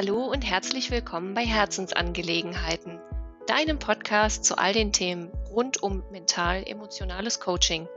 [0.00, 3.00] Hallo und herzlich willkommen bei Herzensangelegenheiten,
[3.48, 7.88] deinem Podcast zu all den Themen rund um mental-emotionales Coaching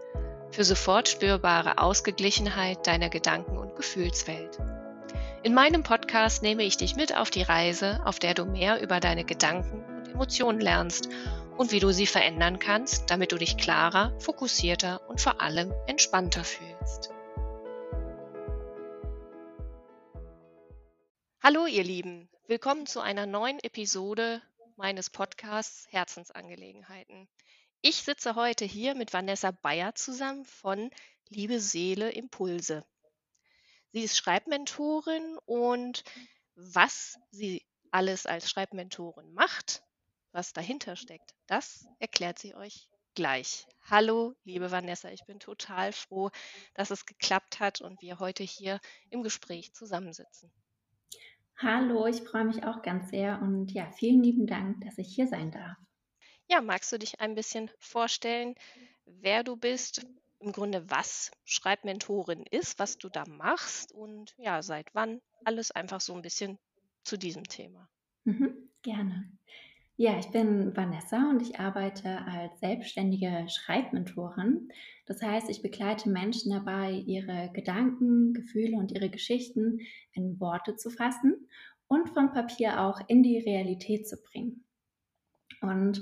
[0.49, 4.57] für sofort spürbare Ausgeglichenheit deiner Gedanken- und Gefühlswelt.
[5.43, 8.99] In meinem Podcast nehme ich dich mit auf die Reise, auf der du mehr über
[8.99, 11.07] deine Gedanken und Emotionen lernst
[11.55, 16.43] und wie du sie verändern kannst, damit du dich klarer, fokussierter und vor allem entspannter
[16.43, 17.11] fühlst.
[21.44, 24.44] Hallo ihr Lieben, willkommen zu einer neuen Episode
[24.76, 27.27] meines Podcasts Herzensangelegenheiten.
[27.82, 30.91] Ich sitze heute hier mit Vanessa Bayer zusammen von
[31.30, 32.85] Liebe Seele Impulse.
[33.91, 36.04] Sie ist Schreibmentorin und
[36.54, 39.82] was sie alles als Schreibmentorin macht,
[40.34, 43.66] was dahinter steckt, das erklärt sie euch gleich.
[43.90, 46.30] Hallo, liebe Vanessa, ich bin total froh,
[46.76, 48.80] dass es geklappt hat und wir heute hier
[49.10, 50.52] im Gespräch zusammensitzen.
[51.61, 55.27] Hallo, ich freue mich auch ganz sehr und ja, vielen lieben Dank, dass ich hier
[55.27, 55.77] sein darf.
[56.48, 58.53] Ja, magst du dich ein bisschen vorstellen,
[59.05, 60.05] wer du bist,
[60.40, 65.22] im Grunde was Schreibmentorin ist, was du da machst und ja, seit wann?
[65.44, 66.59] Alles einfach so ein bisschen
[67.03, 67.90] zu diesem Thema.
[68.25, 69.31] Mhm, gerne.
[70.03, 74.69] Ja, ich bin Vanessa und ich arbeite als selbstständige Schreibmentorin.
[75.06, 79.81] Das heißt, ich begleite Menschen dabei, ihre Gedanken, Gefühle und ihre Geschichten
[80.13, 81.47] in Worte zu fassen
[81.85, 84.66] und vom Papier auch in die Realität zu bringen.
[85.62, 86.02] Und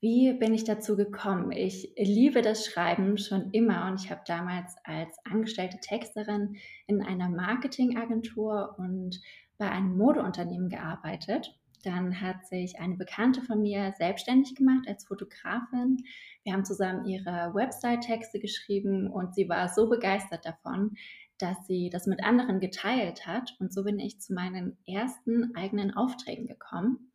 [0.00, 1.52] wie bin ich dazu gekommen?
[1.52, 6.56] Ich liebe das Schreiben schon immer und ich habe damals als angestellte Texterin
[6.86, 9.20] in einer Marketingagentur und
[9.58, 11.54] bei einem Modeunternehmen gearbeitet.
[11.86, 15.98] Dann hat sich eine Bekannte von mir selbstständig gemacht als Fotografin.
[16.42, 20.96] Wir haben zusammen ihre Website-Texte geschrieben und sie war so begeistert davon,
[21.38, 23.54] dass sie das mit anderen geteilt hat.
[23.60, 27.12] Und so bin ich zu meinen ersten eigenen Aufträgen gekommen.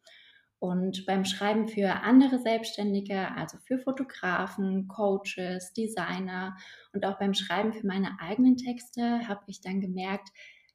[0.59, 6.55] Und beim Schreiben für andere Selbstständige, also für Fotografen, Coaches, Designer
[6.93, 10.29] und auch beim Schreiben für meine eigenen Texte, habe ich dann gemerkt,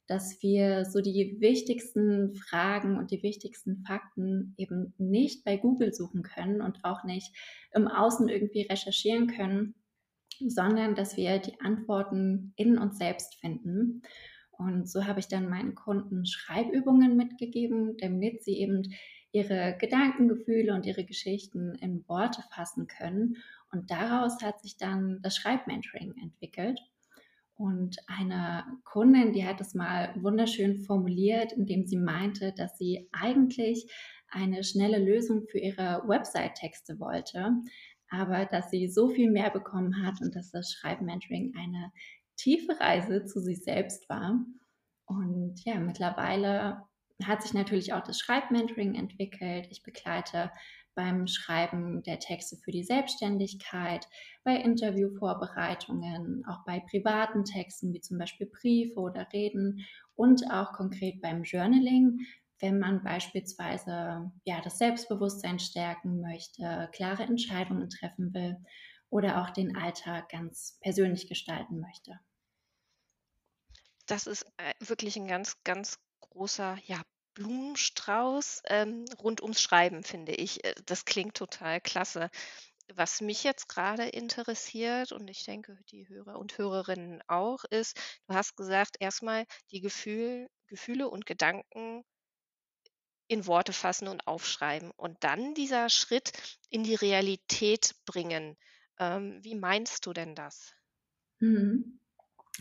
[0.07, 6.23] dass wir so die wichtigsten Fragen und die wichtigsten Fakten eben nicht bei Google suchen
[6.23, 7.35] können und auch nicht
[7.73, 9.75] im Außen irgendwie recherchieren können,
[10.47, 14.03] sondern dass wir die Antworten in uns selbst finden.
[14.51, 18.95] Und so habe ich dann meinen Kunden Schreibübungen mitgegeben, damit sie eben
[19.33, 23.37] ihre Gedanken, Gefühle und ihre Geschichten in Worte fassen können.
[23.71, 26.81] Und daraus hat sich dann das Schreibmentoring entwickelt.
[27.57, 33.91] Und eine Kundin, die hat es mal wunderschön formuliert, indem sie meinte, dass sie eigentlich
[34.29, 37.53] eine schnelle Lösung für ihre Website-Texte wollte,
[38.11, 41.93] aber dass sie so viel mehr bekommen hat und dass das Schreibmentoring eine
[42.37, 44.45] tiefe Reise zu sich selbst war.
[45.07, 46.83] Und ja, mittlerweile
[47.25, 49.69] hat sich natürlich auch das Schreibmentoring entwickelt.
[49.71, 50.51] Ich begleite
[50.97, 54.09] beim Schreiben der Texte für die Selbstständigkeit,
[54.43, 59.87] bei Interviewvorbereitungen, auch bei privaten Texten wie zum Beispiel Briefe oder Reden
[60.17, 62.27] und auch konkret beim Journaling,
[62.59, 68.57] wenn man beispielsweise ja, das Selbstbewusstsein stärken möchte, klare Entscheidungen treffen will
[69.11, 72.19] oder auch den Alltag ganz persönlich gestalten möchte.
[74.07, 77.03] Das ist äh, wirklich ein ganz, ganz großer ja,
[77.37, 80.65] Blumenstrauß ähm, rund ums Schreiben, finde ich.
[80.65, 82.31] Äh, das klingt total klasse.
[82.95, 88.35] Was mich jetzt gerade interessiert und ich denke, die Hörer und Hörerinnen auch, ist, du
[88.35, 92.05] hast gesagt, erstmal die Gefühl, Gefühle und Gedanken
[93.29, 96.33] in Worte fassen und aufschreiben und dann dieser Schritt
[96.71, 98.57] in die Realität bringen.
[98.99, 100.75] Ähm, wie meinst du denn das?
[101.41, 101.99] Mhm.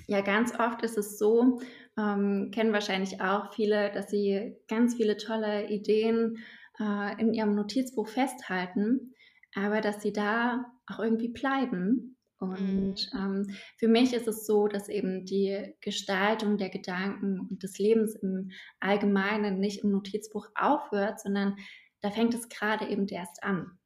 [0.07, 1.59] Ja, ganz oft ist es so,
[1.97, 6.37] ähm, kennen wahrscheinlich auch viele, dass sie ganz viele tolle Ideen
[6.79, 9.13] äh, in ihrem Notizbuch festhalten,
[9.55, 12.17] aber dass sie da auch irgendwie bleiben.
[12.37, 13.19] Und mhm.
[13.19, 18.15] ähm, für mich ist es so, dass eben die Gestaltung der Gedanken und des Lebens
[18.15, 21.55] im Allgemeinen nicht im Notizbuch aufhört, sondern
[22.01, 23.79] da fängt es gerade eben erst an.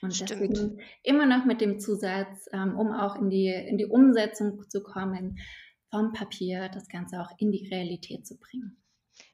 [0.00, 0.30] Und Stimmt.
[0.30, 4.82] deswegen immer noch mit dem Zusatz, ähm, um auch in die, in die Umsetzung zu
[4.82, 5.38] kommen,
[5.90, 8.82] vom Papier das Ganze auch in die Realität zu bringen.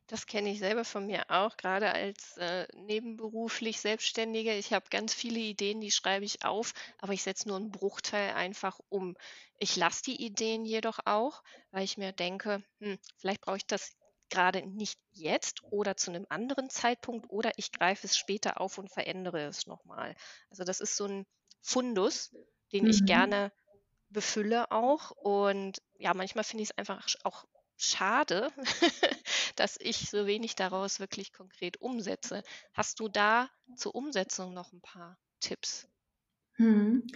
[0.07, 4.55] Das kenne ich selber von mir auch, gerade als äh, nebenberuflich Selbstständige.
[4.55, 8.35] Ich habe ganz viele Ideen, die schreibe ich auf, aber ich setze nur einen Bruchteil
[8.35, 9.17] einfach um.
[9.59, 13.97] Ich lasse die Ideen jedoch auch, weil ich mir denke, hm, vielleicht brauche ich das
[14.31, 18.91] gerade nicht jetzt oder zu einem anderen Zeitpunkt oder ich greife es später auf und
[18.91, 20.17] verändere es nochmal.
[20.51, 21.27] Also das ist so ein
[21.61, 22.35] Fundus,
[22.73, 22.91] den mhm.
[22.91, 23.53] ich gerne
[24.11, 25.11] befülle auch.
[25.11, 27.45] Und ja, manchmal finde ich es einfach auch
[27.77, 28.51] schade,
[29.57, 32.43] dass ich so wenig daraus wirklich konkret umsetze.
[32.73, 35.89] Hast du da zur Umsetzung noch ein paar Tipps?
[36.57, 37.07] Mhm.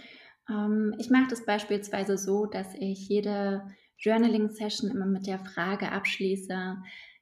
[0.49, 3.67] Ähm, ich mache das beispielsweise so, dass ich jede
[3.99, 6.77] Journaling-Session immer mit der Frage abschließe,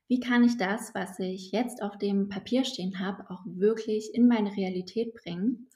[0.08, 4.28] wie kann ich das, was ich jetzt auf dem Papier stehen habe, auch wirklich in
[4.28, 5.70] meine Realität bringen?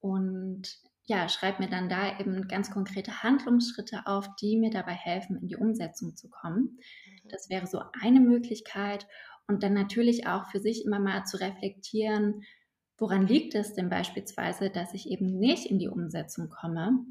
[0.00, 5.36] Und ja, schreibe mir dann da eben ganz konkrete Handlungsschritte auf, die mir dabei helfen,
[5.36, 6.78] in die Umsetzung zu kommen.
[6.78, 7.28] Mhm.
[7.28, 9.06] Das wäre so eine Möglichkeit.
[9.46, 12.42] Und dann natürlich auch für sich immer mal zu reflektieren,
[12.98, 17.04] woran liegt es denn beispielsweise, dass ich eben nicht in die Umsetzung komme?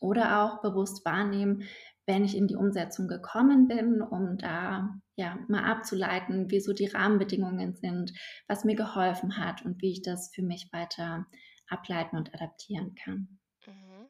[0.00, 1.62] Oder auch bewusst wahrnehmen,
[2.06, 6.86] wenn ich in die Umsetzung gekommen bin, um da ja mal abzuleiten, wie so die
[6.86, 8.12] Rahmenbedingungen sind,
[8.46, 11.26] was mir geholfen hat und wie ich das für mich weiter
[11.68, 13.38] ableiten und adaptieren kann.
[13.66, 14.08] Mhm.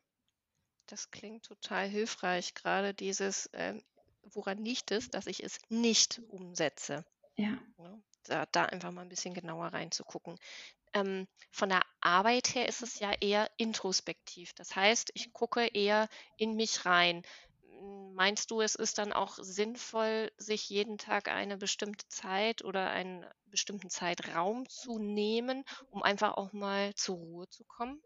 [0.87, 3.83] Das klingt total hilfreich, gerade dieses, ähm,
[4.23, 7.05] woran liegt es, dass ich es nicht umsetze.
[7.37, 7.59] Ja.
[7.79, 10.39] ja da, da, einfach mal ein bisschen genauer reinzugucken.
[10.93, 14.53] Ähm, von der Arbeit her ist es ja eher introspektiv.
[14.55, 17.23] Das heißt, ich gucke eher in mich rein.
[18.17, 23.25] Meinst du, es ist dann auch sinnvoll, sich jeden Tag eine bestimmte Zeit oder einen
[23.45, 28.03] bestimmten Zeitraum zu nehmen, um einfach auch mal zur Ruhe zu kommen?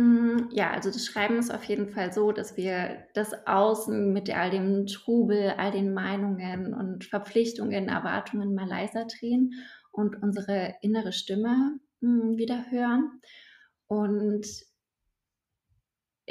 [0.00, 4.30] Hm, ja, also das Schreiben ist auf jeden Fall so, dass wir das Außen mit
[4.34, 9.54] all dem Trubel, all den Meinungen und Verpflichtungen, Erwartungen mal leiser drehen
[9.90, 13.20] und unsere innere Stimme hm, wieder hören.
[13.88, 14.46] Und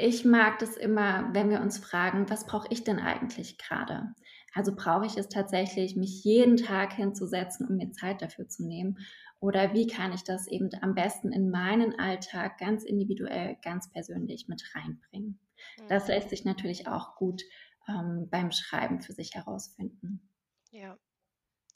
[0.00, 4.14] ich mag das immer, wenn wir uns fragen, was brauche ich denn eigentlich gerade?
[4.54, 8.98] Also brauche ich es tatsächlich, mich jeden Tag hinzusetzen, um mir Zeit dafür zu nehmen?
[9.40, 14.46] Oder wie kann ich das eben am besten in meinen Alltag ganz individuell, ganz persönlich
[14.46, 15.40] mit reinbringen?
[15.88, 16.14] Das mhm.
[16.14, 17.42] lässt sich natürlich auch gut
[17.88, 20.30] ähm, beim Schreiben für sich herausfinden.
[20.70, 20.96] Ja,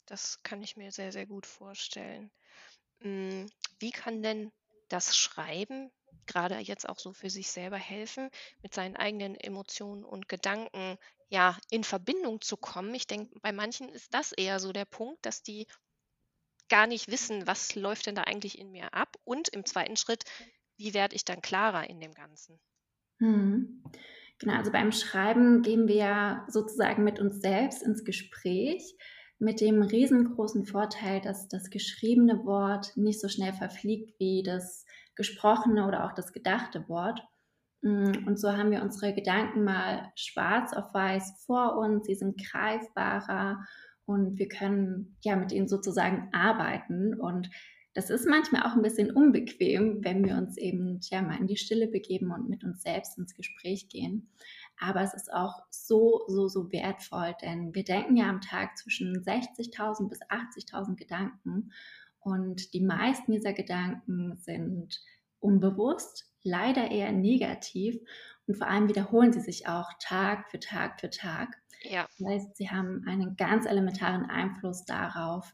[0.05, 2.31] das kann ich mir sehr, sehr gut vorstellen.
[3.01, 3.47] Hm,
[3.79, 4.53] wie kann denn
[4.87, 5.91] das Schreiben
[6.25, 8.29] gerade jetzt auch so für sich selber helfen,
[8.61, 10.97] mit seinen eigenen Emotionen und Gedanken
[11.29, 12.93] ja in Verbindung zu kommen.
[12.95, 15.67] Ich denke, bei manchen ist das eher so der Punkt, dass die
[16.67, 20.25] gar nicht wissen, was läuft denn da eigentlich in mir ab und im zweiten Schritt,
[20.75, 22.59] wie werde ich dann klarer in dem Ganzen?
[23.19, 23.83] Hm.
[24.39, 28.95] Genau, also beim Schreiben gehen wir ja sozusagen mit uns selbst ins Gespräch
[29.39, 35.87] mit dem riesengroßen Vorteil, dass das geschriebene Wort nicht so schnell verfliegt wie das gesprochene
[35.87, 37.21] oder auch das gedachte Wort.
[37.81, 42.41] Mm, und so haben wir unsere Gedanken mal schwarz auf weiß vor uns, sie sind
[42.43, 43.59] greifbarer
[44.05, 47.19] und wir können ja mit ihnen sozusagen arbeiten.
[47.19, 47.49] Und
[47.93, 51.57] das ist manchmal auch ein bisschen unbequem, wenn wir uns eben ja mal in die
[51.57, 54.29] Stille begeben und mit uns selbst ins Gespräch gehen.
[54.79, 59.15] Aber es ist auch so, so, so wertvoll, denn wir denken ja am Tag zwischen
[59.15, 61.71] 60.000 bis 80.000 Gedanken
[62.23, 65.01] und die meisten dieser Gedanken sind
[65.39, 67.99] unbewusst, leider eher negativ
[68.47, 71.57] und vor allem wiederholen sie sich auch Tag für Tag für Tag.
[71.83, 72.07] Ja.
[72.17, 75.53] Das heißt, sie haben einen ganz elementaren Einfluss darauf,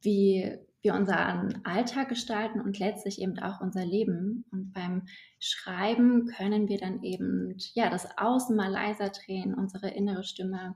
[0.00, 4.44] wie wir unseren Alltag gestalten und letztlich eben auch unser Leben.
[4.50, 5.06] Und beim
[5.38, 10.74] Schreiben können wir dann eben ja das Außen mal leiser drehen, unsere innere Stimme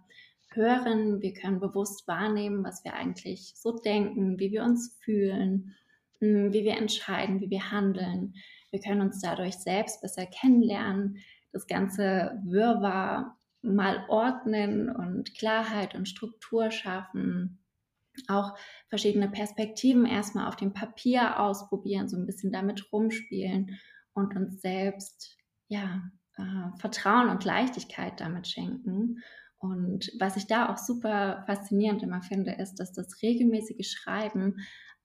[0.55, 1.21] hören.
[1.21, 5.75] Wir können bewusst wahrnehmen, was wir eigentlich so denken, wie wir uns fühlen,
[6.21, 8.35] hm, wie wir entscheiden, wie wir handeln.
[8.71, 11.19] Wir können uns dadurch selbst besser kennenlernen,
[11.53, 17.65] das ganze Wirrwarr mal ordnen und Klarheit und Struktur schaffen
[18.29, 18.57] auch
[18.89, 23.79] verschiedene Perspektiven erstmal auf dem Papier ausprobieren, so ein bisschen damit rumspielen
[24.13, 25.37] und uns selbst
[25.69, 26.03] ja
[26.37, 29.23] äh, Vertrauen und Leichtigkeit damit schenken.
[29.65, 34.57] Und was ich da auch super faszinierend immer finde, ist, dass das regelmäßige Schreiben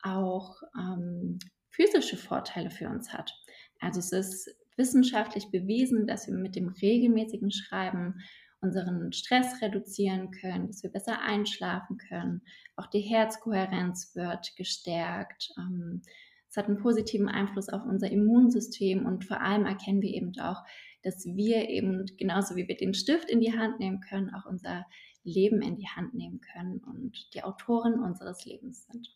[0.01, 1.39] auch ähm,
[1.69, 3.33] physische Vorteile für uns hat.
[3.79, 8.15] Also es ist wissenschaftlich bewiesen, dass wir mit dem regelmäßigen Schreiben
[8.59, 12.41] unseren Stress reduzieren können, dass wir besser einschlafen können.
[12.75, 15.53] Auch die Herzkohärenz wird gestärkt.
[15.57, 16.01] Ähm,
[16.49, 20.65] es hat einen positiven Einfluss auf unser Immunsystem und vor allem erkennen wir eben auch,
[21.03, 24.85] dass wir eben genauso wie wir den Stift in die Hand nehmen können, auch unser
[25.23, 29.07] Leben in die Hand nehmen können und die Autoren unseres Lebens sind.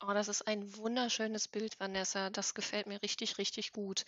[0.00, 2.30] Oh, das ist ein wunderschönes Bild, Vanessa.
[2.30, 4.04] Das gefällt mir richtig, richtig gut.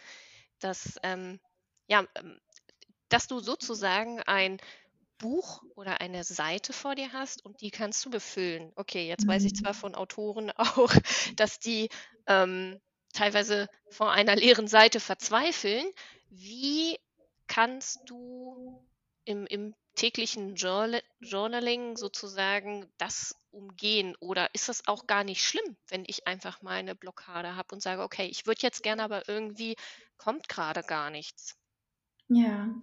[0.58, 1.40] Das, ähm,
[1.86, 2.38] ja, ähm,
[3.08, 4.58] dass du sozusagen ein
[5.18, 8.72] Buch oder eine Seite vor dir hast und die kannst du befüllen.
[8.76, 9.78] Okay, jetzt weiß ich zwar mhm.
[9.78, 10.92] von Autoren auch,
[11.36, 11.88] dass die
[12.26, 12.78] ähm,
[13.12, 15.86] teilweise vor einer leeren Seite verzweifeln.
[16.28, 16.98] Wie
[17.48, 18.86] kannst du
[19.24, 24.14] im, im täglichen Journal Journaling sozusagen das umgehen?
[24.20, 27.80] Oder ist das auch gar nicht schlimm, wenn ich einfach mal eine Blockade habe und
[27.82, 29.76] sage: „Okay, ich würde jetzt gerne, aber irgendwie
[30.18, 31.56] kommt gerade gar nichts?“
[32.28, 32.74] Ja,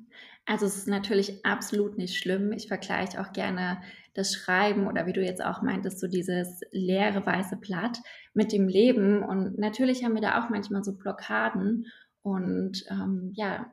[0.46, 2.54] also es ist natürlich absolut nicht schlimm.
[2.54, 3.82] Ich vergleiche auch gerne
[4.14, 7.98] das Schreiben oder wie du jetzt auch meintest, so dieses leere weiße Blatt
[8.34, 9.22] mit dem Leben.
[9.22, 11.88] Und natürlich haben wir da auch manchmal so Blockaden
[12.22, 13.70] und ähm, ja,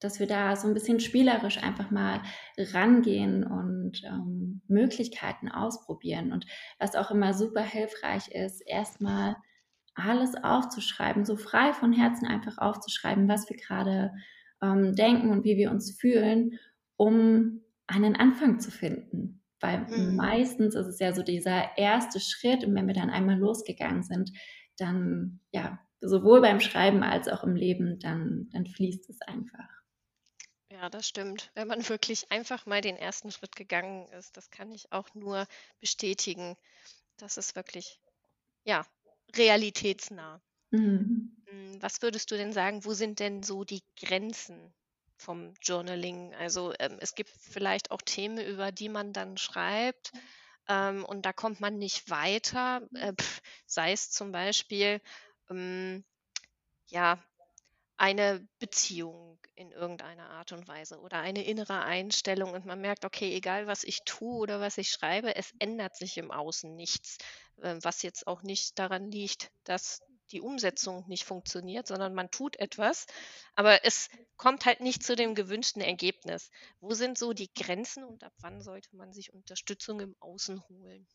[0.00, 2.22] dass wir da so ein bisschen spielerisch einfach mal
[2.58, 6.32] rangehen und ähm, Möglichkeiten ausprobieren.
[6.32, 6.46] Und
[6.78, 9.36] was auch immer super hilfreich ist, erstmal
[9.94, 14.12] alles aufzuschreiben, so frei von Herzen einfach aufzuschreiben, was wir gerade
[14.62, 16.58] ähm, denken und wie wir uns fühlen,
[16.96, 19.42] um einen Anfang zu finden.
[19.60, 20.16] Weil Mhm.
[20.16, 24.30] meistens ist es ja so dieser erste Schritt und wenn wir dann einmal losgegangen sind,
[24.78, 29.68] dann ja, sowohl beim Schreiben als auch im Leben, dann, dann fließt es einfach.
[30.70, 31.50] Ja, das stimmt.
[31.54, 35.46] Wenn man wirklich einfach mal den ersten Schritt gegangen ist, das kann ich auch nur
[35.80, 36.56] bestätigen.
[37.18, 38.00] Das ist wirklich,
[38.64, 38.86] ja,
[39.36, 40.42] realitätsnah.
[40.72, 41.30] Mhm.
[41.46, 44.72] Hm, was würdest du denn sagen, wo sind denn so die Grenzen
[45.16, 46.34] vom Journaling?
[46.34, 50.12] Also, ähm, es gibt vielleicht auch Themen, über die man dann schreibt,
[50.68, 55.00] ähm, und da kommt man nicht weiter, äh, pf, sei es zum Beispiel,
[55.48, 56.04] hm,
[56.88, 57.18] ja
[58.00, 63.34] eine Beziehung in irgendeiner Art und Weise oder eine innere Einstellung und man merkt, okay,
[63.36, 67.18] egal was ich tue oder was ich schreibe, es ändert sich im Außen nichts,
[67.60, 70.00] äh, was jetzt auch nicht daran liegt, dass
[70.32, 73.04] die Umsetzung nicht funktioniert, sondern man tut etwas,
[73.54, 76.50] aber es kommt halt nicht zu dem gewünschten Ergebnis.
[76.80, 81.06] Wo sind so die Grenzen und ab wann sollte man sich Unterstützung im Außen holen?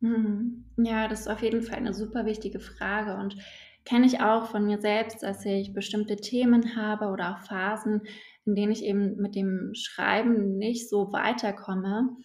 [0.00, 0.64] Mhm.
[0.78, 3.36] Ja, das ist auf jeden Fall eine super wichtige Frage und
[3.84, 8.02] kenne ich auch von mir selbst, dass ich bestimmte Themen habe oder auch Phasen,
[8.44, 12.16] in denen ich eben mit dem Schreiben nicht so weiterkomme.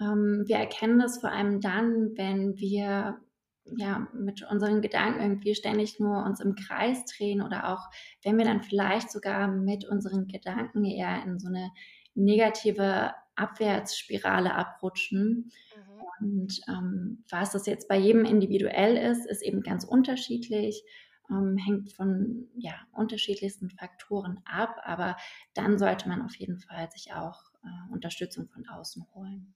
[0.00, 3.18] Ähm, wir erkennen das vor allem dann, wenn wir
[3.76, 7.88] ja mit unseren Gedanken irgendwie ständig nur uns im Kreis drehen oder auch
[8.22, 11.70] wenn wir dann vielleicht sogar mit unseren Gedanken eher in so eine
[12.14, 15.50] negative Abwärtsspirale abrutschen.
[15.74, 15.95] Mhm.
[16.20, 20.82] Und ähm, was das jetzt bei jedem individuell ist, ist eben ganz unterschiedlich,
[21.30, 25.16] ähm, hängt von ja, unterschiedlichsten Faktoren ab, aber
[25.54, 29.54] dann sollte man auf jeden Fall sich auch äh, Unterstützung von außen holen.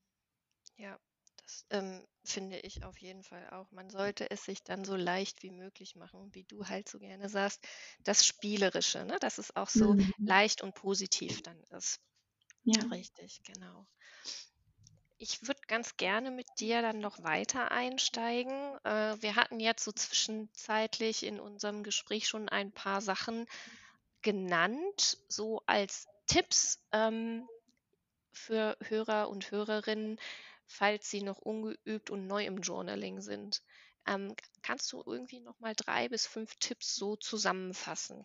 [0.76, 0.98] Ja,
[1.36, 3.70] das ähm, finde ich auf jeden Fall auch.
[3.70, 7.28] Man sollte es sich dann so leicht wie möglich machen, wie du halt so gerne
[7.28, 7.66] sagst,
[8.04, 9.18] das Spielerische, ne?
[9.20, 10.12] Dass es auch so Mhm.
[10.24, 12.00] leicht und positiv dann ist.
[12.64, 12.86] Ja.
[12.90, 13.86] Richtig, genau.
[15.22, 18.52] Ich würde ganz gerne mit dir dann noch weiter einsteigen.
[18.84, 23.46] Äh, wir hatten jetzt so zwischenzeitlich in unserem Gespräch schon ein paar Sachen
[24.22, 26.82] genannt, so als Tipps.
[26.92, 27.46] Ähm,
[28.32, 30.18] für Hörer und Hörerinnen,
[30.66, 33.62] falls sie noch ungeübt und neu im Journaling sind.
[34.06, 38.24] Ähm, kannst du irgendwie noch mal 3 bis 5 Tipps so zusammenfassen?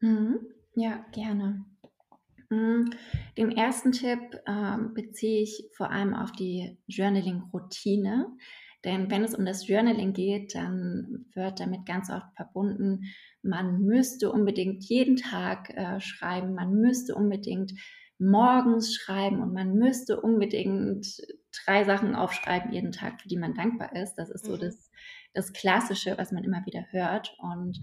[0.00, 0.54] Mhm.
[0.74, 1.64] Ja, gerne.
[2.52, 2.90] Hm,
[3.38, 8.26] den ersten Tipp, ähm, beziehe ich vor allem auf die Journaling-Routine.
[8.84, 13.04] Denn wenn es um das Journaling geht, dann wird damit ganz oft verbunden,
[13.40, 17.72] man müsste unbedingt jeden Tag äh, schreiben, man müsste unbedingt
[18.18, 21.06] morgens schreiben und man müsste unbedingt
[21.64, 24.14] drei Sachen aufschreiben jeden Tag, für die man dankbar ist.
[24.16, 24.58] Das ist so Mhm.
[24.58, 24.90] das,
[25.32, 27.34] das Klassische, was man immer wieder hört.
[27.38, 27.80] Und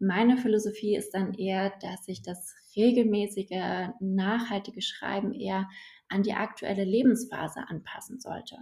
[0.00, 5.68] meine Philosophie ist dann eher, dass ich das regelmäßige, nachhaltige Schreiben eher
[6.08, 8.56] an die aktuelle Lebensphase anpassen sollte.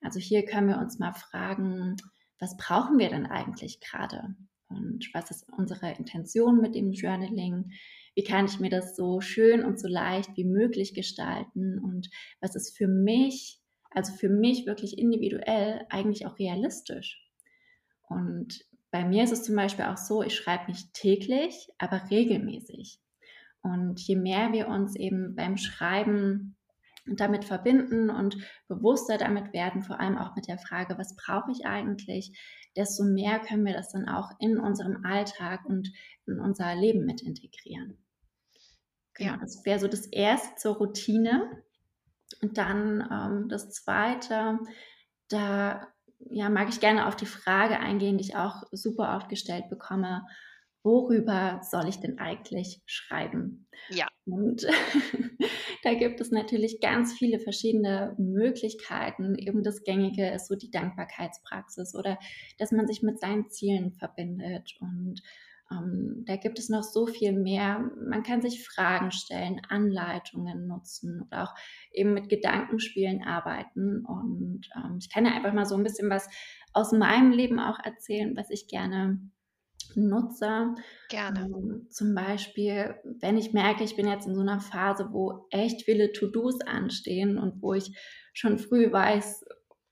[0.00, 1.96] Also hier können wir uns mal fragen,
[2.38, 4.34] was brauchen wir denn eigentlich gerade?
[4.68, 7.70] Und was ist unsere Intention mit dem Journaling?
[8.14, 11.78] Wie kann ich mir das so schön und so leicht wie möglich gestalten?
[11.78, 17.24] Und was ist für mich, also für mich wirklich individuell, eigentlich auch realistisch?
[18.08, 18.64] Und
[18.94, 23.00] bei mir ist es zum Beispiel auch so, ich schreibe nicht täglich, aber regelmäßig.
[23.60, 26.54] Und je mehr wir uns eben beim Schreiben
[27.04, 28.36] damit verbinden und
[28.68, 32.38] bewusster damit werden, vor allem auch mit der Frage, was brauche ich eigentlich,
[32.76, 35.90] desto mehr können wir das dann auch in unserem Alltag und
[36.28, 37.98] in unser Leben mit integrieren.
[39.14, 39.36] Genau, Ja.
[39.38, 41.64] das wäre so das erste zur Routine.
[42.42, 44.60] Und dann ähm, das zweite,
[45.26, 45.92] da
[46.30, 50.26] ja, mag ich gerne auf die Frage eingehen, die ich auch super oft gestellt bekomme.
[50.82, 53.66] Worüber soll ich denn eigentlich schreiben?
[53.88, 54.06] Ja.
[54.26, 54.66] Und
[55.82, 59.36] da gibt es natürlich ganz viele verschiedene Möglichkeiten.
[59.38, 62.18] Eben das Gängige ist so die Dankbarkeitspraxis oder
[62.58, 65.22] dass man sich mit seinen Zielen verbindet und
[65.74, 67.90] ähm, da gibt es noch so viel mehr.
[68.08, 71.54] Man kann sich Fragen stellen, Anleitungen nutzen oder auch
[71.92, 74.04] eben mit Gedankenspielen arbeiten.
[74.04, 76.28] Und ähm, ich kann ja einfach mal so ein bisschen was
[76.72, 79.18] aus meinem Leben auch erzählen, was ich gerne
[79.94, 80.74] nutze.
[81.08, 81.40] Gerne.
[81.40, 85.82] Ähm, zum Beispiel, wenn ich merke, ich bin jetzt in so einer Phase, wo echt
[85.82, 87.96] viele To-Dos anstehen und wo ich
[88.32, 89.44] schon früh weiß,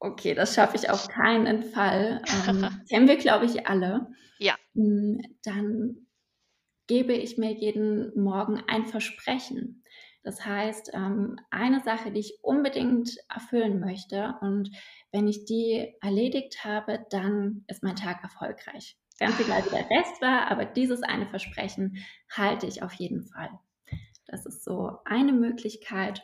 [0.03, 2.23] okay, das schaffe ich auf keinen Fall.
[2.49, 4.09] Ähm, kennen wir, glaube ich, alle.
[4.39, 4.57] Ja.
[4.75, 6.07] Hm, dann
[6.89, 9.85] gebe ich mir jeden Morgen ein Versprechen.
[10.25, 14.71] Das heißt, ähm, eine Sache, die ich unbedingt erfüllen möchte und
[15.11, 18.97] wenn ich die erledigt habe, dann ist mein Tag erfolgreich.
[19.19, 23.51] Ganz egal, wie der Rest war, aber dieses eine Versprechen halte ich auf jeden Fall.
[24.27, 26.23] Das ist so eine Möglichkeit.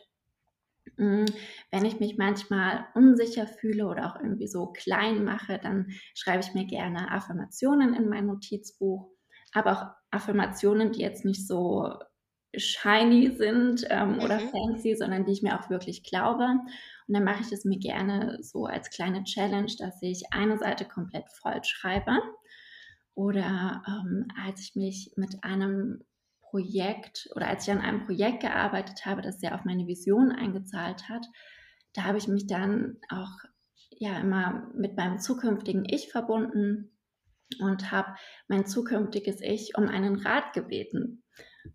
[0.99, 6.55] Wenn ich mich manchmal unsicher fühle oder auch irgendwie so klein mache, dann schreibe ich
[6.55, 9.09] mir gerne Affirmationen in mein Notizbuch,
[9.53, 11.95] aber auch Affirmationen, die jetzt nicht so
[12.57, 14.21] shiny sind ähm, mhm.
[14.21, 16.45] oder fancy, sondern die ich mir auch wirklich glaube.
[16.45, 20.85] Und dann mache ich es mir gerne so als kleine Challenge, dass ich eine Seite
[20.85, 22.19] komplett voll schreibe.
[23.15, 26.05] Oder ähm, als ich mich mit einem
[26.51, 31.09] Projekt oder als ich an einem Projekt gearbeitet habe, das sehr auf meine Vision eingezahlt
[31.09, 31.27] hat,
[31.95, 33.31] da habe ich mich dann auch
[33.91, 36.97] ja immer mit meinem zukünftigen Ich verbunden
[37.61, 38.15] und habe
[38.47, 41.25] mein zukünftiges Ich um einen Rat gebeten.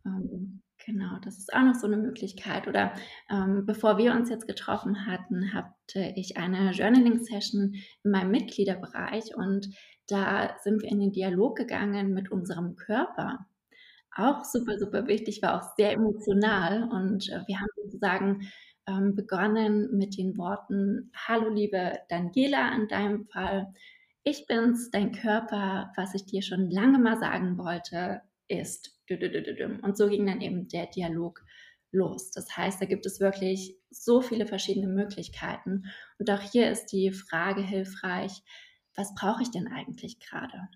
[0.06, 2.68] Ähm, genau, das ist auch noch so eine Möglichkeit.
[2.68, 2.94] Oder
[3.30, 9.68] ähm, bevor wir uns jetzt getroffen hatten, hatte ich eine Journaling-Session in meinem Mitgliederbereich und
[10.08, 13.48] da sind wir in den Dialog gegangen mit unserem Körper
[14.16, 18.52] auch super, super wichtig, war auch sehr emotional und äh, wir haben sozusagen
[18.88, 23.74] ähm, begonnen mit den Worten, hallo liebe Daniela in deinem Fall,
[24.24, 28.98] ich bin's, dein Körper, was ich dir schon lange mal sagen wollte, ist.
[29.10, 31.44] Und so ging dann eben der Dialog
[31.92, 32.32] los.
[32.32, 35.86] Das heißt, da gibt es wirklich so viele verschiedene Möglichkeiten.
[36.18, 38.42] Und auch hier ist die Frage hilfreich,
[38.96, 40.70] was brauche ich denn eigentlich gerade?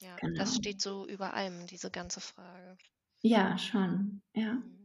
[0.00, 0.38] Ja, genau.
[0.38, 2.76] das steht so über allem, diese ganze Frage.
[3.22, 4.54] Ja, schon, ja.
[4.54, 4.80] Mhm.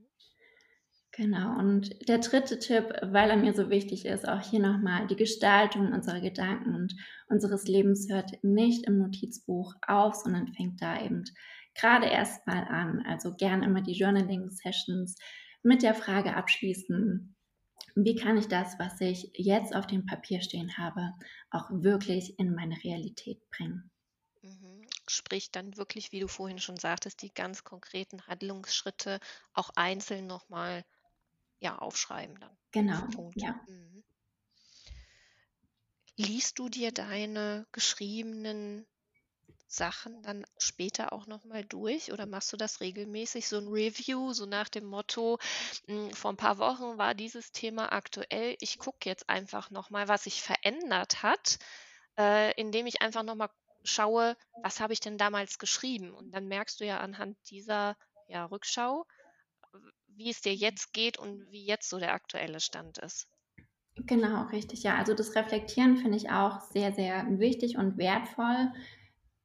[1.17, 5.15] Genau, und der dritte Tipp, weil er mir so wichtig ist, auch hier nochmal, die
[5.15, 6.93] Gestaltung unserer Gedanken und
[7.29, 11.23] unseres Lebens hört nicht im Notizbuch auf, sondern fängt da eben
[11.73, 13.01] gerade erst mal an.
[13.07, 15.15] Also gern immer die Journaling-Sessions
[15.63, 17.33] mit der Frage abschließen,
[17.95, 21.13] wie kann ich das, was ich jetzt auf dem Papier stehen habe,
[21.49, 23.89] auch wirklich in meine Realität bringen.
[24.45, 24.75] Mhm
[25.09, 29.19] sprich dann wirklich, wie du vorhin schon sagtest, die ganz konkreten Handlungsschritte
[29.53, 30.83] auch einzeln nochmal
[31.59, 32.57] ja, aufschreiben dann.
[32.71, 33.31] Genau.
[33.35, 33.55] Ja.
[33.67, 34.03] Mhm.
[36.17, 38.85] Liest du dir deine geschriebenen
[39.67, 44.45] Sachen dann später auch nochmal durch oder machst du das regelmäßig, so ein Review, so
[44.45, 45.39] nach dem Motto,
[45.87, 50.23] hm, vor ein paar Wochen war dieses Thema aktuell, ich gucke jetzt einfach nochmal, was
[50.25, 51.57] sich verändert hat,
[52.17, 53.49] äh, indem ich einfach nochmal
[53.85, 56.13] schaue, was habe ich denn damals geschrieben?
[56.13, 57.95] Und dann merkst du ja anhand dieser
[58.27, 59.05] ja, Rückschau,
[60.07, 63.27] wie es dir jetzt geht und wie jetzt so der aktuelle Stand ist.
[63.97, 64.97] Genau, richtig, ja.
[64.97, 68.71] Also das Reflektieren finde ich auch sehr, sehr wichtig und wertvoll.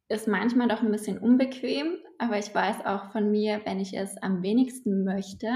[0.09, 4.16] Ist manchmal doch ein bisschen unbequem, aber ich weiß auch von mir, wenn ich es
[4.16, 5.48] am wenigsten möchte,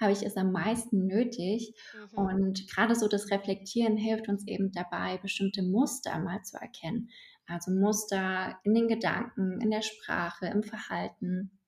[0.00, 1.74] habe ich es am meisten nötig.
[1.92, 2.18] Mhm.
[2.18, 7.10] Und gerade so das Reflektieren hilft uns eben dabei, bestimmte Muster mal zu erkennen.
[7.50, 11.58] Also Muster in den Gedanken, in der Sprache, im Verhalten.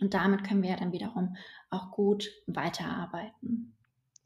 [0.00, 1.36] Und damit können wir ja dann wiederum
[1.70, 3.76] auch gut weiterarbeiten.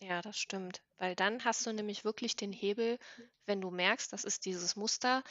[0.01, 0.83] Ja, das stimmt.
[0.99, 2.99] Weil dann hast du nämlich wirklich den Hebel,
[3.47, 5.23] wenn du merkst, das ist dieses Muster,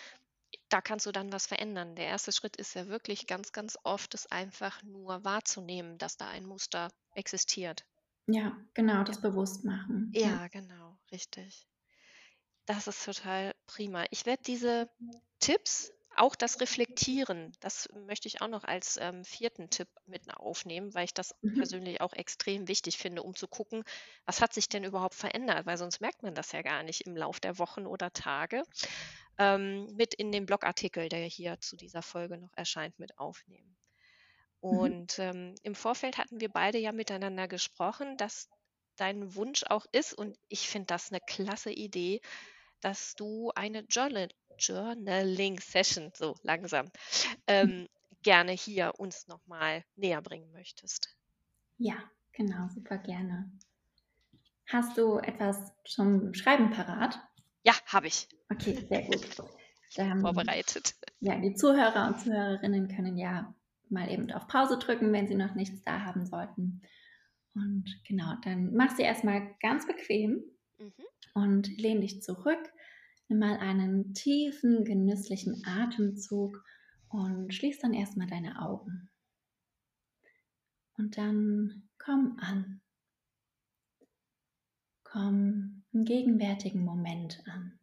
[0.70, 1.96] da kannst du dann was verändern.
[1.96, 6.28] Der erste Schritt ist ja wirklich ganz, ganz oft, es einfach nur wahrzunehmen, dass da
[6.30, 7.86] ein Muster existiert.
[8.28, 10.12] Ja, genau, das bewusst machen.
[10.14, 10.48] Ja, ja.
[10.50, 11.68] genau, richtig.
[12.68, 14.06] Das ist total prima.
[14.12, 14.90] Ich werde diese
[15.40, 20.94] Tipps, auch das Reflektieren, das möchte ich auch noch als ähm, vierten Tipp mit aufnehmen,
[20.96, 21.56] weil ich das mhm.
[21.56, 23.84] persönlich auch extrem wichtig finde, um zu gucken,
[24.26, 27.16] was hat sich denn überhaupt verändert, weil sonst merkt man das ja gar nicht im
[27.16, 28.64] Lauf der Wochen oder Tage.
[29.38, 33.78] Ähm, mit in den Blogartikel, der hier zu dieser Folge noch erscheint, mit aufnehmen.
[34.62, 34.70] Mhm.
[34.70, 38.50] Und ähm, im Vorfeld hatten wir beide ja miteinander gesprochen, dass
[38.96, 42.22] dein Wunsch auch ist, und ich finde das eine klasse Idee,
[42.82, 46.90] dass du eine Journal Journaling-Session, so langsam,
[47.46, 47.88] ähm,
[48.24, 51.16] gerne hier uns nochmal näher bringen möchtest.
[51.78, 51.96] Ja,
[52.32, 53.52] genau, super gerne.
[54.68, 57.20] Hast du etwas zum Schreiben parat?
[57.64, 58.28] Ja, habe ich.
[58.52, 59.28] Okay, sehr gut.
[59.96, 60.96] Dann, vorbereitet.
[61.22, 63.56] ja, die Zuhörer und Zuhörerinnen können ja
[63.90, 66.82] mal eben auf Pause drücken, wenn sie noch nichts da haben sollten.
[67.56, 70.44] Und genau, dann mach sie erstmal ganz bequem
[70.80, 70.94] Mhm.
[71.34, 72.72] und lehn dich zurück.
[73.28, 76.64] Nimm mal einen tiefen, genüsslichen Atemzug
[77.10, 79.10] und schließ dann erstmal deine Augen.
[80.98, 82.82] Und dann komm an.
[85.04, 87.80] Komm im gegenwärtigen Moment an.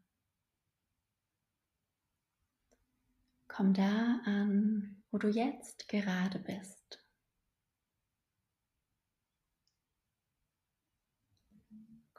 [3.48, 7.03] Komm da an, wo du jetzt gerade bist.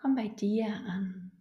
[0.05, 1.31] Komm bei dir an.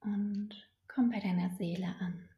[0.00, 2.30] Und komm bei deiner Seele an.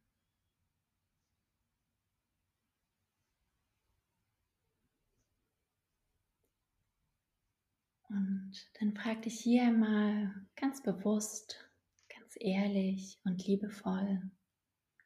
[8.09, 11.65] Und dann frag dich hier mal ganz bewusst,
[12.09, 14.33] ganz ehrlich und liebevoll,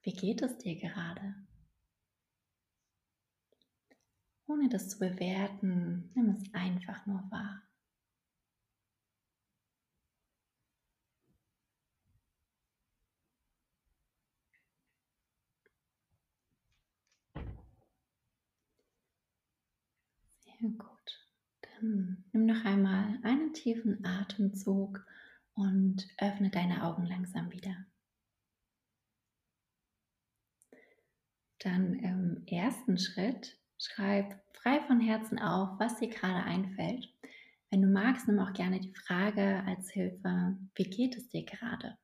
[0.05, 1.35] wie geht es dir gerade?
[4.51, 7.63] Ohne das zu bewerten, nimm es einfach nur wahr.
[20.41, 21.29] Sehr gut.
[21.61, 25.07] Dann nimm noch einmal einen tiefen Atemzug
[25.55, 27.87] und öffne deine Augen langsam wieder.
[31.61, 37.09] Dann im ersten Schritt schreib frei von Herzen auf, was dir gerade einfällt.
[37.71, 41.97] Wenn du magst, nimm auch gerne die Frage als Hilfe, wie geht es dir gerade?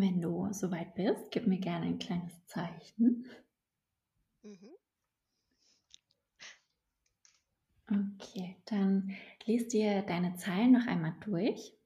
[0.00, 3.26] Wenn du soweit bist, gib mir gerne ein kleines Zeichen.
[4.42, 4.70] Mhm.
[7.90, 11.76] Okay, dann lies dir deine Zeilen noch einmal durch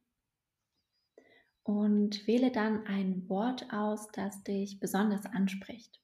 [1.65, 6.01] und wähle dann ein Wort aus, das dich besonders anspricht.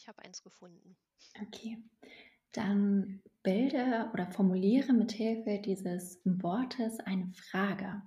[0.00, 0.96] Ich habe eins gefunden.
[1.42, 1.82] Okay,
[2.52, 8.02] dann bilde oder formuliere mit Hilfe dieses Wortes eine Frage.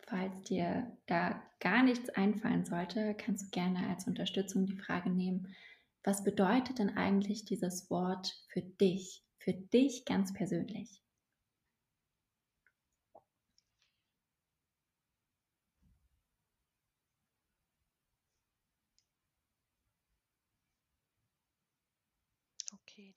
[0.00, 5.54] Falls dir da gar nichts einfallen sollte, kannst du gerne als Unterstützung die Frage nehmen,
[6.02, 11.01] was bedeutet denn eigentlich dieses Wort für dich, für dich ganz persönlich?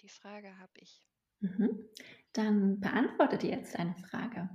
[0.01, 1.03] Die Frage habe ich.
[1.39, 1.79] Mhm.
[2.33, 4.49] Dann beantworte dir jetzt eine Frage.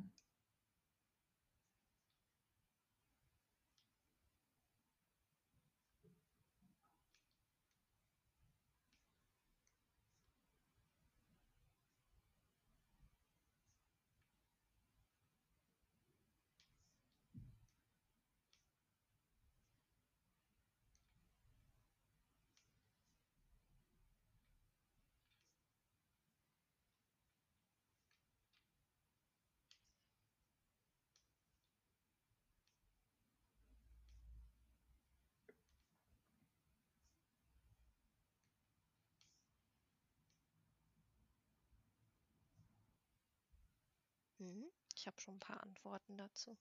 [44.96, 46.56] Ich habe schon ein paar Antworten dazu.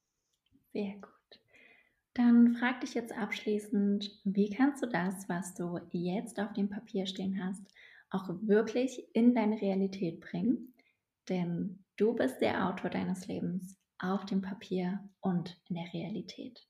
[0.72, 1.42] Sehr gut.
[2.14, 7.06] Dann frag dich jetzt abschließend, wie kannst du das, was du jetzt auf dem Papier
[7.06, 7.62] stehen hast,
[8.10, 10.74] auch wirklich in deine Realität bringen?
[11.28, 16.69] Denn du bist der Autor deines Lebens auf dem Papier und in der Realität.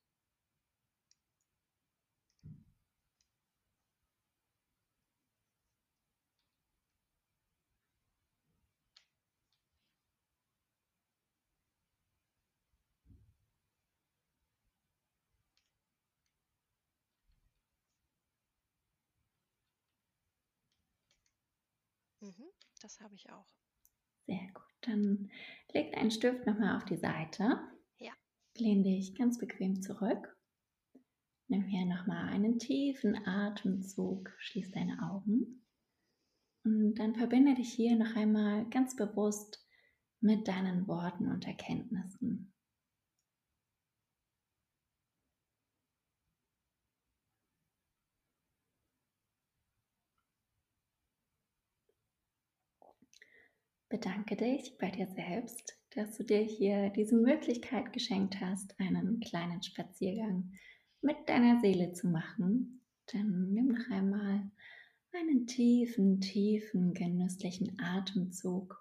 [22.39, 22.49] Mhm,
[22.81, 23.47] das habe ich auch.
[24.25, 24.63] Sehr gut.
[24.81, 25.29] Dann
[25.73, 27.59] leg deinen Stift nochmal auf die Seite.
[27.97, 28.13] Ja.
[28.57, 30.37] Lehn dich ganz bequem zurück.
[31.47, 35.65] Nimm hier nochmal einen tiefen Atemzug, schließ deine Augen.
[36.63, 39.65] Und dann verbinde dich hier noch einmal ganz bewusst
[40.21, 42.53] mit deinen Worten und Erkenntnissen.
[53.89, 59.63] Bedanke dich bei dir selbst, dass du dir hier diese Möglichkeit geschenkt hast, einen kleinen
[59.63, 60.53] Spaziergang
[61.01, 62.83] mit deiner Seele zu machen.
[63.07, 64.51] Dann nimm noch einmal
[65.11, 68.79] einen tiefen, tiefen, genüsslichen Atemzug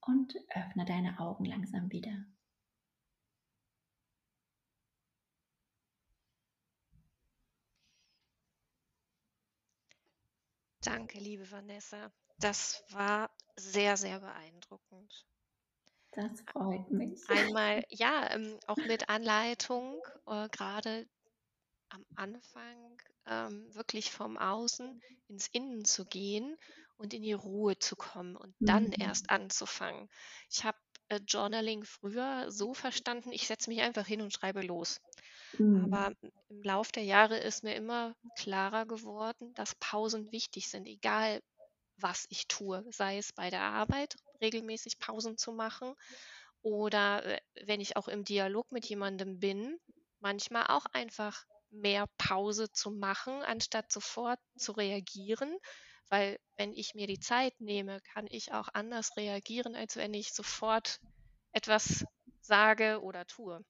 [0.00, 2.24] und öffne deine Augen langsam wieder.
[10.80, 12.12] Danke, liebe Vanessa.
[12.38, 15.26] Das war sehr, sehr beeindruckend.
[16.12, 17.26] Das freut mich.
[17.26, 21.06] Einmal, ja, ähm, auch mit Anleitung, äh, gerade
[21.90, 26.56] am Anfang ähm, wirklich vom Außen ins Innen zu gehen
[26.98, 28.92] und in die Ruhe zu kommen und dann Mhm.
[28.92, 30.08] erst anzufangen.
[30.50, 35.00] Ich habe äh, Journaling früher so verstanden, ich setze mich einfach hin und schreibe los.
[35.58, 35.88] Mhm.
[35.90, 36.12] Aber
[36.48, 41.40] im Lauf der Jahre ist mir immer klarer geworden, dass Pausen wichtig sind, egal
[42.00, 45.94] was ich tue, sei es bei der Arbeit, regelmäßig Pausen zu machen
[46.62, 49.78] oder äh, wenn ich auch im Dialog mit jemandem bin,
[50.20, 55.58] manchmal auch einfach mehr Pause zu machen, anstatt sofort zu reagieren,
[56.08, 60.32] weil wenn ich mir die Zeit nehme, kann ich auch anders reagieren, als wenn ich
[60.32, 61.00] sofort
[61.52, 62.04] etwas
[62.40, 63.64] sage oder tue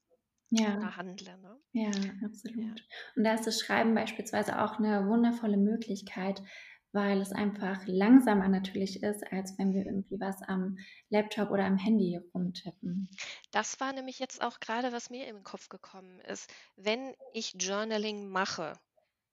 [0.50, 1.38] Ja, oder handle.
[1.38, 1.60] Ne?
[1.72, 1.90] ja,
[2.24, 2.82] absolut.
[3.16, 6.42] Und da ist das Schreiben beispielsweise auch eine wundervolle Möglichkeit,
[6.92, 10.78] weil es einfach langsamer natürlich ist, als wenn wir irgendwie was am
[11.10, 13.18] Laptop oder am Handy rumtippen.
[13.50, 16.50] Das war nämlich jetzt auch gerade, was mir in den Kopf gekommen ist.
[16.76, 18.80] Wenn ich Journaling mache,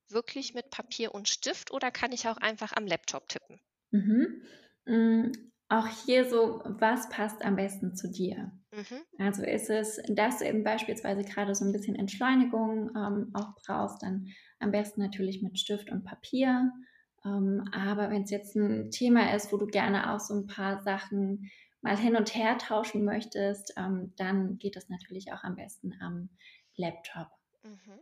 [0.09, 3.61] wirklich mit Papier und Stift oder kann ich auch einfach am Laptop tippen?
[3.91, 4.41] Mhm.
[4.85, 5.31] Hm,
[5.69, 8.51] auch hier so, was passt am besten zu dir?
[8.71, 9.05] Mhm.
[9.19, 14.03] Also ist es, dass du eben beispielsweise gerade so ein bisschen Entschleunigung ähm, auch brauchst,
[14.03, 14.27] dann
[14.59, 16.71] am besten natürlich mit Stift und Papier.
[17.25, 20.81] Ähm, aber wenn es jetzt ein Thema ist, wo du gerne auch so ein paar
[20.83, 25.93] Sachen mal hin und her tauschen möchtest, ähm, dann geht das natürlich auch am besten
[26.01, 26.29] am
[26.77, 27.27] Laptop.
[27.63, 27.99] Mhm.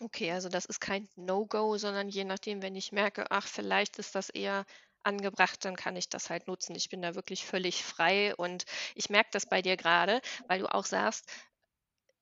[0.00, 4.14] Okay, also das ist kein No-Go, sondern je nachdem, wenn ich merke, ach, vielleicht ist
[4.14, 4.64] das eher
[5.04, 6.74] angebracht, dann kann ich das halt nutzen.
[6.76, 10.72] Ich bin da wirklich völlig frei und ich merke das bei dir gerade, weil du
[10.72, 11.30] auch sagst,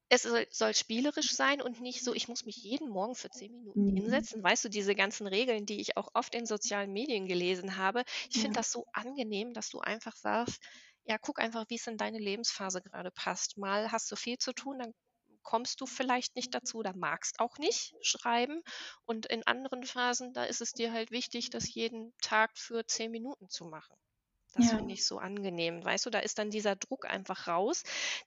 [0.09, 3.53] es soll, soll spielerisch sein und nicht so, ich muss mich jeden Morgen für zehn
[3.53, 3.87] Minuten Mhm.
[3.89, 4.43] hinsetzen.
[4.43, 8.05] Weißt du, diese ganzen Regeln, die ich auch oft in sozialen Medien gelesen habe.
[8.31, 8.41] Ich Ja.
[8.41, 10.63] finde das so angenehm, dass du einfach sagst,
[11.05, 13.57] ja, guck einfach, wie es in deine Lebensphase gerade passt.
[13.59, 14.93] Mal hast du viel zu tun, dann
[15.43, 18.63] kommst du vielleicht nicht dazu oder magst auch nicht schreiben.
[19.05, 23.11] Und in anderen Phasen, da ist es dir halt wichtig, das jeden Tag für zehn
[23.13, 23.97] Minuten zu machen.
[24.55, 24.73] Das Ja.
[24.73, 25.85] finde ich so angenehm.
[25.85, 27.85] Weißt du, da ist dann dieser Druck einfach raus,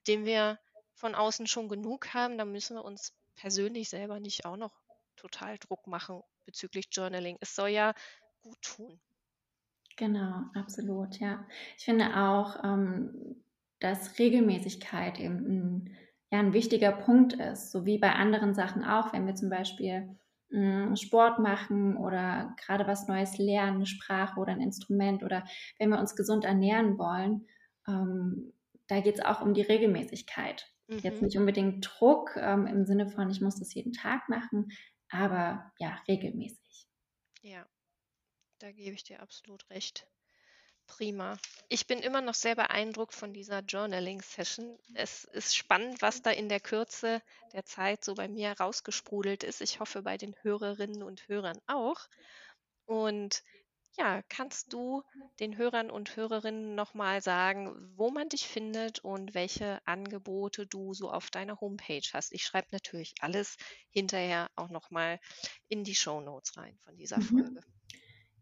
[0.08, 0.60] den wir
[1.00, 4.82] von außen schon genug haben, dann müssen wir uns persönlich selber nicht auch noch
[5.16, 7.38] total Druck machen bezüglich Journaling.
[7.42, 7.94] Es soll ja
[8.42, 9.00] gut tun.
[9.98, 11.46] Genau, absolut, ja.
[11.78, 13.44] Ich finde auch, ähm,
[13.80, 15.90] dass Regelmäßigkeit eben 'n
[16.32, 20.16] ja, 'n wichtiger Punkt ist, so wie bei anderen Sachen auch, wenn wir zum Beispiel,
[20.52, 25.44] hm, Sport machen oder grade was Neues lernen, 'ne Sprache oder 'n Instrument oder
[25.80, 27.48] wenn wir uns gesund ernähren wollen,
[27.88, 28.54] ähm,
[28.88, 30.70] da geht's auch um die Regelmäßigkeit.
[30.98, 31.24] Jetzt Mhm.
[31.24, 34.70] nicht unbedingt Druck, ähm, im Sinne von, ich muss das jeden Tag machen,
[35.10, 36.88] aber ja, regelmäßig.
[37.42, 37.68] Ja,
[38.60, 40.08] da gebe ich dir absolut recht.
[40.88, 41.38] Prima.
[41.70, 44.80] Ich bin immer noch sehr beeindruckt von dieser Journaling-Session.
[44.96, 47.22] Es ist spannend, was da in der Kürze
[47.54, 49.62] der Zeit so bei mir rausgesprudelt ist.
[49.62, 52.08] Ich hoffe, bei den Hörerinnen und Hörern auch.
[52.86, 53.44] Und
[54.00, 55.04] ja, kannst du
[55.40, 61.12] den Hörern und Hörerinnen nochmal sagen, wo man dich findet und welche Angebote du so
[61.12, 62.32] auf deiner Homepage hast?
[62.34, 63.58] Ich schreibe natürlich alles
[63.90, 65.20] hinterher auch nochmal
[65.68, 67.22] in die Show Notes rein von dieser Mhm.
[67.22, 67.62] Folge.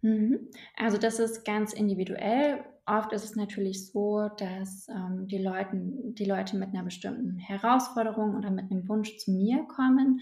[0.04, 0.50] Mhm.
[0.76, 2.62] Also das ist ganz individuell.
[2.84, 8.36] Oft ist es natürlich so, dass ähm, die, Leuten, die Leute mit einer bestimmten Herausforderung
[8.36, 10.20] oder mit einem Wunsch zu mir kommen.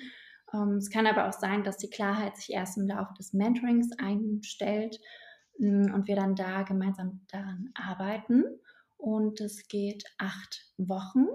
[0.55, 3.90] Ähm, es kann aber auch sein, dass die Klarheit sich erst im Laufe des Mentorings
[3.99, 5.01] einstellt
[5.59, 8.45] mm, und wir dann da gemeinsam daran arbeiten.
[8.99, 11.27] Und es geht acht Wochen.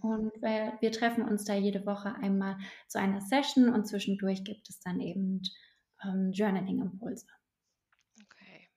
[0.00, 4.70] Und wir, wir treffen uns da jede Woche einmal zu einer Session und zwischendurch gibt
[4.70, 5.42] es dann eben
[6.04, 7.26] ähm, Journaling-Impulse.
[8.22, 8.68] Okay.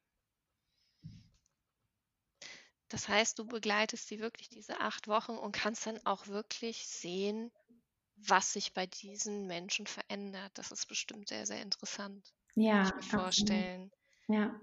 [2.93, 7.51] Das heißt, du begleitest sie wirklich diese acht Wochen und kannst dann auch wirklich sehen,
[8.17, 10.51] was sich bei diesen Menschen verändert.
[10.53, 12.35] Das ist bestimmt sehr, sehr interessant.
[12.53, 13.91] Ja, Kann ich mir vorstellen.
[14.27, 14.53] Ja.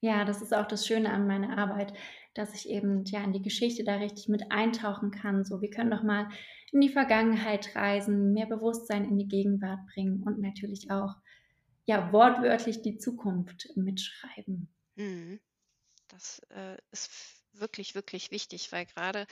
[0.00, 1.94] Ja, das ist auch das Schöne an meiner Arbeit,
[2.34, 5.44] dass ich eben ja in die Geschichte da richtig mit eintauchen kann.
[5.44, 6.28] So, wir können doch mal
[6.70, 11.16] in die Vergangenheit reisen, mehr Bewusstsein in die Gegenwart bringen und natürlich auch
[11.86, 14.68] ja wortwörtlich die Zukunft mitschreiben.
[14.94, 15.40] Mhm.
[16.06, 19.26] Das äh, ist wirklich, wirklich wichtig, weil gerade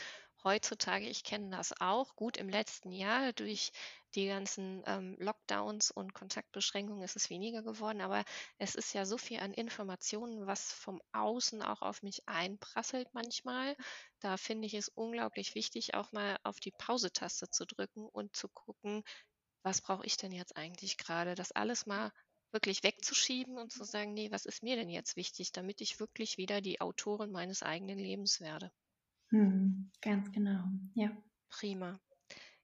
[0.44, 3.70] heutzutage, ich kenne das auch, gut im letzten Jahr durch
[4.14, 8.24] die ganzen ähm, Lockdowns und Kontaktbeschränkungen ist es weniger geworden, aber
[8.58, 13.76] es ist ja so viel an Informationen, was vom Außen auch auf mich einprasselt manchmal.
[14.20, 18.48] Da finde ich es unglaublich wichtig, auch mal auf die Pause-Taste zu drücken und zu
[18.48, 19.02] gucken,
[19.64, 21.34] was brauche ich denn jetzt eigentlich gerade?
[21.34, 22.12] Das alles mal
[22.52, 26.38] wirklich wegzuschieben und zu sagen, nee, was ist mir denn jetzt wichtig, damit ich wirklich
[26.38, 28.70] wieder die Autorin meines eigenen Lebens werde.
[29.28, 30.64] Hm, ganz genau.
[30.94, 31.10] Ja.
[31.48, 32.00] Prima.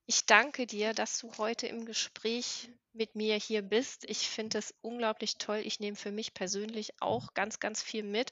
[0.06, 4.04] Ich danke dir, dass du heute im Gespräch mit mir hier bist.
[4.08, 5.58] Ich finde es unglaublich toll.
[5.58, 8.30] Ich nehme für mich persönlich auch ganz, ganz viel mit.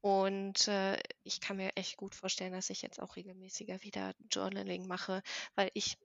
[0.00, 4.86] Und äh, ich kann mir echt gut vorstellen, dass ich jetzt auch regelmäßiger wieder Journaling
[4.86, 5.22] mache,
[5.56, 5.98] weil ich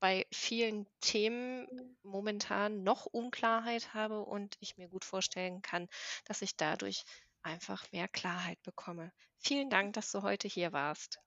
[0.00, 1.66] bei vielen Themen
[2.02, 5.88] momentan noch Unklarheit habe und ich mir gut vorstellen kann,
[6.24, 7.04] dass ich dadurch
[7.42, 9.12] einfach mehr Klarheit bekomme.
[9.38, 11.20] Vielen Dank, dass du heute hier warst.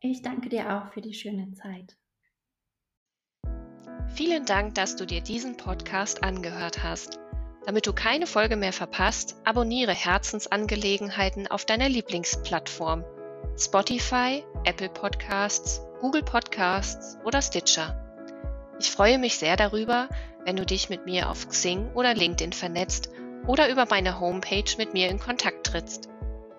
[0.00, 1.96] Ich danke dir auch für die schöne Zeit.
[4.14, 7.18] Vielen Dank, dass du dir diesen Podcast angehört hast.
[7.64, 13.04] Damit du keine Folge mehr verpasst, abonniere Herzensangelegenheiten auf deiner Lieblingsplattform
[13.56, 18.01] Spotify, Apple Podcasts, Google Podcasts oder Stitcher.
[18.82, 20.08] Ich freue mich sehr darüber,
[20.44, 23.10] wenn du dich mit mir auf Xing oder LinkedIn vernetzt
[23.46, 26.08] oder über meine Homepage mit mir in Kontakt trittst.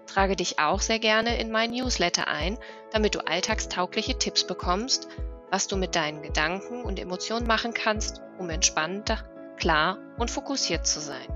[0.08, 2.58] Trage dich auch sehr gerne in mein Newsletter ein,
[2.94, 5.10] damit du alltagstaugliche Tipps bekommst,
[5.52, 9.18] was du mit deinen Gedanken und Emotionen machen kannst, um entspannter,
[9.58, 11.28] klar und fokussiert zu sein.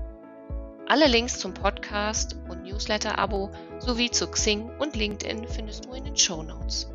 [0.86, 6.16] Alle Links zum Podcast und Newsletter-Abo sowie zu Xing und LinkedIn findest du in den
[6.16, 6.88] Show Notes.